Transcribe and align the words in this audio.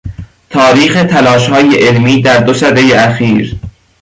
تاریخ 0.49 1.03
تلاش 1.03 1.47
های 1.47 1.87
علمی 1.87 2.21
در 2.21 2.37
دو 2.37 2.53
سدهی 2.53 2.93
اخیر 2.93 3.59